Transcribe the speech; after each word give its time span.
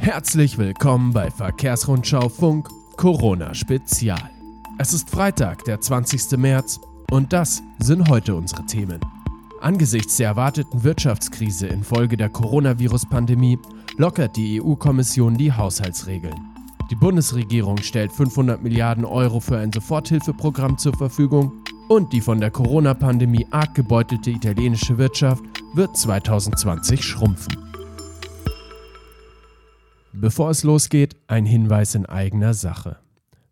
Herzlich 0.00 0.56
willkommen 0.56 1.12
bei 1.12 1.30
Verkehrsrundschau 1.30 2.30
Funk 2.30 2.70
Corona 2.96 3.52
Spezial. 3.52 4.30
Es 4.78 4.94
ist 4.94 5.10
Freitag, 5.10 5.66
der 5.66 5.78
20. 5.78 6.38
März 6.38 6.80
und 7.10 7.34
das 7.34 7.62
sind 7.80 8.08
heute 8.08 8.34
unsere 8.34 8.64
Themen. 8.64 8.98
Angesichts 9.60 10.16
der 10.16 10.28
erwarteten 10.28 10.84
Wirtschaftskrise 10.84 11.66
infolge 11.66 12.16
der 12.16 12.30
Coronavirus-Pandemie 12.30 13.58
lockert 13.98 14.36
die 14.36 14.62
EU-Kommission 14.62 15.36
die 15.36 15.52
Haushaltsregeln. 15.52 16.46
Die 16.90 16.96
Bundesregierung 16.96 17.76
stellt 17.82 18.10
500 18.10 18.62
Milliarden 18.62 19.04
Euro 19.04 19.38
für 19.38 19.58
ein 19.58 19.70
Soforthilfeprogramm 19.70 20.78
zur 20.78 20.96
Verfügung 20.96 21.52
und 21.88 22.14
die 22.14 22.22
von 22.22 22.40
der 22.40 22.50
Corona-Pandemie 22.50 23.46
arg 23.50 23.74
gebeutelte 23.74 24.30
italienische 24.30 24.96
Wirtschaft 24.96 25.44
wird 25.74 25.94
2020 25.94 27.04
schrumpfen. 27.04 27.69
Bevor 30.20 30.50
es 30.50 30.64
losgeht, 30.64 31.16
ein 31.28 31.46
Hinweis 31.46 31.94
in 31.94 32.04
eigener 32.04 32.52
Sache. 32.52 32.98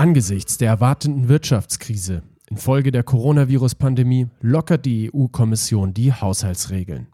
Angesichts 0.00 0.56
der 0.56 0.70
erwartenden 0.70 1.28
Wirtschaftskrise 1.28 2.22
infolge 2.48 2.90
der 2.90 3.02
Coronavirus-Pandemie 3.02 4.28
lockert 4.40 4.86
die 4.86 5.10
EU-Kommission 5.12 5.92
die 5.92 6.10
Haushaltsregeln. 6.10 7.08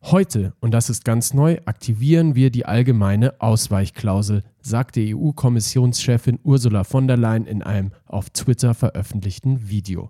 Heute, 0.00 0.54
und 0.60 0.70
das 0.70 0.88
ist 0.88 1.04
ganz 1.04 1.34
neu, 1.34 1.58
aktivieren 1.66 2.34
wir 2.34 2.48
die 2.48 2.64
allgemeine 2.64 3.38
Ausweichklausel, 3.42 4.44
sagte 4.62 5.02
EU-Kommissionschefin 5.14 6.38
Ursula 6.42 6.84
von 6.84 7.06
der 7.06 7.18
Leyen 7.18 7.44
in 7.44 7.62
einem 7.62 7.92
auf 8.06 8.30
Twitter 8.30 8.72
veröffentlichten 8.72 9.68
Video. 9.68 10.08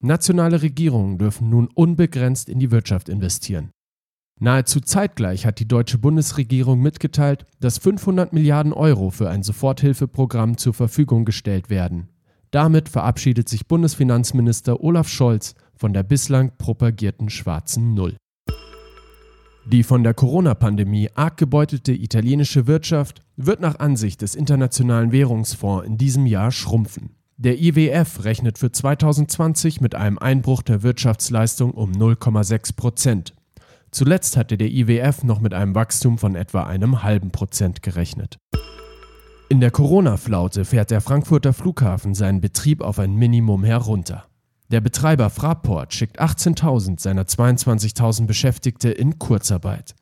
Nationale 0.00 0.60
Regierungen 0.60 1.18
dürfen 1.18 1.50
nun 1.50 1.68
unbegrenzt 1.72 2.48
in 2.48 2.58
die 2.58 2.72
Wirtschaft 2.72 3.08
investieren. 3.08 3.70
Nahezu 4.40 4.80
zeitgleich 4.80 5.46
hat 5.46 5.58
die 5.58 5.66
deutsche 5.66 5.98
Bundesregierung 5.98 6.80
mitgeteilt, 6.80 7.44
dass 7.60 7.78
500 7.78 8.32
Milliarden 8.32 8.72
Euro 8.72 9.10
für 9.10 9.28
ein 9.28 9.42
Soforthilfeprogramm 9.42 10.56
zur 10.56 10.74
Verfügung 10.74 11.24
gestellt 11.24 11.70
werden. 11.70 12.08
Damit 12.50 12.88
verabschiedet 12.88 13.48
sich 13.48 13.66
Bundesfinanzminister 13.66 14.80
Olaf 14.82 15.08
Scholz 15.08 15.54
von 15.74 15.92
der 15.92 16.02
bislang 16.02 16.52
propagierten 16.56 17.30
schwarzen 17.30 17.94
Null. 17.94 18.16
Die 19.66 19.82
von 19.82 20.02
der 20.02 20.14
Corona-Pandemie 20.14 21.10
arg 21.14 21.36
gebeutelte 21.36 21.92
italienische 21.92 22.66
Wirtschaft 22.66 23.22
wird 23.36 23.60
nach 23.60 23.78
Ansicht 23.80 24.22
des 24.22 24.34
Internationalen 24.34 25.12
Währungsfonds 25.12 25.86
in 25.86 25.98
diesem 25.98 26.24
Jahr 26.24 26.52
schrumpfen. 26.52 27.10
Der 27.36 27.60
IWF 27.60 28.24
rechnet 28.24 28.58
für 28.58 28.72
2020 28.72 29.80
mit 29.80 29.94
einem 29.94 30.18
Einbruch 30.18 30.62
der 30.62 30.82
Wirtschaftsleistung 30.82 31.72
um 31.72 31.92
0,6 31.92 32.76
Prozent. 32.76 33.34
Zuletzt 33.90 34.36
hatte 34.36 34.58
der 34.58 34.70
IWF 34.70 35.24
noch 35.24 35.40
mit 35.40 35.54
einem 35.54 35.74
Wachstum 35.74 36.18
von 36.18 36.34
etwa 36.34 36.64
einem 36.64 37.02
halben 37.02 37.30
Prozent 37.30 37.82
gerechnet. 37.82 38.38
In 39.48 39.60
der 39.60 39.70
Corona-Flaute 39.70 40.66
fährt 40.66 40.90
der 40.90 41.00
Frankfurter 41.00 41.54
Flughafen 41.54 42.14
seinen 42.14 42.40
Betrieb 42.42 42.82
auf 42.82 42.98
ein 42.98 43.14
Minimum 43.14 43.64
herunter. 43.64 44.26
Der 44.70 44.82
Betreiber 44.82 45.30
Fraport 45.30 45.94
schickt 45.94 46.20
18.000 46.20 47.00
seiner 47.00 47.22
22.000 47.22 48.26
Beschäftigte 48.26 48.90
in 48.90 49.18
Kurzarbeit. 49.18 49.94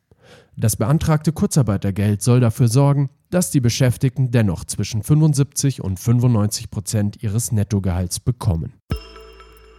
Das 0.57 0.75
beantragte 0.75 1.31
Kurzarbeitergeld 1.31 2.21
soll 2.21 2.41
dafür 2.41 2.67
sorgen, 2.67 3.09
dass 3.29 3.51
die 3.51 3.61
Beschäftigten 3.61 4.31
dennoch 4.31 4.65
zwischen 4.65 5.03
75 5.03 5.81
und 5.81 5.99
95 5.99 6.69
Prozent 6.69 7.23
ihres 7.23 7.53
Nettogehalts 7.53 8.19
bekommen. 8.19 8.73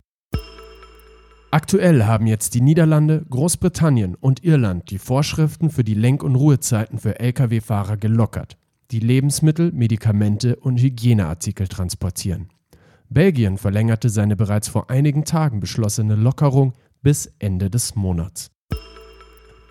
Aktuell 1.52 2.02
haben 2.02 2.26
jetzt 2.26 2.54
die 2.54 2.60
Niederlande, 2.60 3.24
Großbritannien 3.30 4.16
und 4.16 4.42
Irland 4.42 4.90
die 4.90 4.98
Vorschriften 4.98 5.70
für 5.70 5.84
die 5.84 5.94
Lenk- 5.94 6.24
und 6.24 6.34
Ruhezeiten 6.34 6.98
für 6.98 7.20
Lkw-Fahrer 7.20 7.96
gelockert, 7.96 8.56
die 8.90 8.98
Lebensmittel, 8.98 9.70
Medikamente 9.70 10.56
und 10.56 10.80
Hygieneartikel 10.80 11.68
transportieren. 11.68 12.48
Belgien 13.08 13.58
verlängerte 13.58 14.08
seine 14.08 14.36
bereits 14.36 14.68
vor 14.68 14.90
einigen 14.90 15.24
Tagen 15.24 15.60
beschlossene 15.60 16.14
Lockerung 16.16 16.72
bis 17.02 17.32
Ende 17.38 17.70
des 17.70 17.94
Monats. 17.94 18.50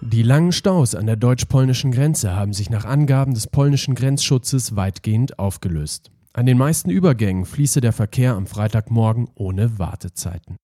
Die 0.01 0.23
langen 0.23 0.51
Staus 0.51 0.93
an 0.93 1.05
der 1.05 1.15
deutsch-polnischen 1.15 1.91
Grenze 1.91 2.35
haben 2.35 2.53
sich 2.53 2.69
nach 2.69 2.85
Angaben 2.85 3.33
des 3.33 3.47
polnischen 3.47 3.95
Grenzschutzes 3.95 4.75
weitgehend 4.75 5.39
aufgelöst. 5.39 6.11
An 6.33 6.45
den 6.45 6.57
meisten 6.57 6.89
Übergängen 6.89 7.45
fließe 7.45 7.81
der 7.81 7.93
Verkehr 7.93 8.35
am 8.35 8.45
Freitagmorgen 8.45 9.29
ohne 9.35 9.79
Wartezeiten. 9.79 10.57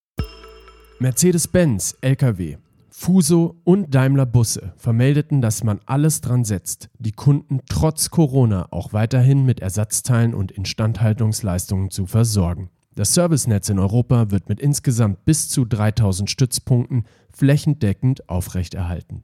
Mercedes-Benz, 0.99 1.95
Lkw, 2.01 2.57
Fuso 2.93 3.55
und 3.63 3.95
Daimler 3.95 4.25
Busse 4.25 4.73
vermeldeten, 4.75 5.41
dass 5.41 5.63
man 5.63 5.79
alles 5.85 6.19
dran 6.19 6.43
setzt, 6.43 6.89
die 6.99 7.13
Kunden 7.13 7.61
trotz 7.69 8.09
Corona 8.09 8.67
auch 8.71 8.91
weiterhin 8.91 9.45
mit 9.45 9.61
Ersatzteilen 9.61 10.33
und 10.33 10.51
Instandhaltungsleistungen 10.51 11.89
zu 11.89 12.05
versorgen. 12.05 12.69
Das 12.93 13.13
Servicenetz 13.13 13.69
in 13.69 13.79
Europa 13.79 14.29
wird 14.29 14.49
mit 14.49 14.59
insgesamt 14.59 15.23
bis 15.23 15.47
zu 15.47 15.63
3000 15.63 16.29
Stützpunkten 16.29 17.05
flächendeckend 17.31 18.27
aufrechterhalten. 18.27 19.23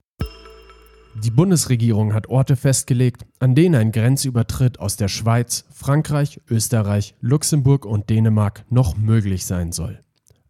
Die 1.22 1.32
Bundesregierung 1.32 2.14
hat 2.14 2.28
Orte 2.28 2.56
festgelegt, 2.56 3.26
an 3.40 3.54
denen 3.54 3.76
ein 3.76 3.92
Grenzübertritt 3.92 4.80
aus 4.80 4.96
der 4.96 5.10
Schweiz, 5.10 5.66
Frankreich, 5.72 6.40
Österreich, 6.50 7.16
Luxemburg 7.20 7.86
und 7.86 8.10
Dänemark 8.10 8.64
noch 8.70 8.96
möglich 8.96 9.46
sein 9.46 9.74
soll. 9.74 10.00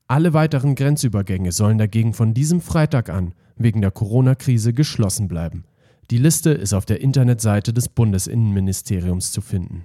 Alle 0.09 0.33
weiteren 0.33 0.75
Grenzübergänge 0.75 1.51
sollen 1.51 1.77
dagegen 1.77 2.13
von 2.13 2.33
diesem 2.33 2.62
Freitag 2.62 3.09
an 3.09 3.33
wegen 3.57 3.81
der 3.81 3.92
Corona-Krise 3.92 4.71
geschlossen 4.71 5.27
bleiben. 5.27 5.65
Die 6.12 6.18
Liste 6.18 6.51
ist 6.51 6.74
auf 6.74 6.86
der 6.86 7.01
Internetseite 7.01 7.74
des 7.74 7.89
Bundesinnenministeriums 7.89 9.33
zu 9.33 9.42
finden. 9.42 9.83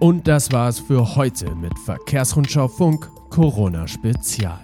Und 0.00 0.26
das 0.26 0.50
war's 0.50 0.80
für 0.80 1.14
heute 1.14 1.54
mit 1.54 1.78
Verkehrsrundschau 1.78 2.66
Funk 2.66 3.08
Corona 3.30 3.86
Spezial. 3.86 4.58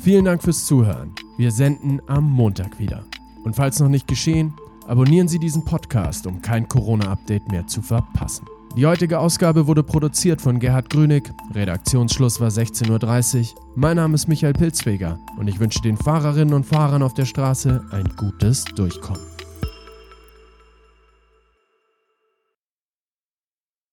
Vielen 0.00 0.26
Dank 0.26 0.44
fürs 0.44 0.64
Zuhören. 0.66 1.12
Wir 1.36 1.50
senden 1.50 2.00
am 2.06 2.30
Montag 2.30 2.78
wieder. 2.78 3.04
Und 3.42 3.56
falls 3.56 3.80
noch 3.80 3.88
nicht 3.88 4.06
geschehen, 4.06 4.54
abonnieren 4.86 5.26
Sie 5.26 5.40
diesen 5.40 5.64
Podcast, 5.64 6.26
um 6.28 6.40
kein 6.40 6.68
Corona-Update 6.68 7.50
mehr 7.50 7.66
zu 7.66 7.82
verpassen. 7.82 8.46
Die 8.76 8.86
heutige 8.86 9.18
Ausgabe 9.18 9.66
wurde 9.66 9.82
produziert 9.82 10.40
von 10.40 10.60
Gerhard 10.60 10.90
Grünig. 10.90 11.32
Redaktionsschluss 11.54 12.40
war 12.40 12.50
16.30 12.50 13.54
Uhr. 13.54 13.62
Mein 13.74 13.96
Name 13.96 14.14
ist 14.14 14.28
Michael 14.28 14.52
Pilzweger 14.52 15.18
und 15.36 15.48
ich 15.48 15.58
wünsche 15.58 15.80
den 15.82 15.96
Fahrerinnen 15.96 16.54
und 16.54 16.64
Fahrern 16.64 17.02
auf 17.02 17.14
der 17.14 17.24
Straße 17.24 17.84
ein 17.90 18.08
gutes 18.16 18.64
Durchkommen. 18.64 19.29